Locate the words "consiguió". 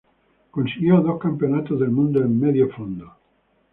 0.49-0.99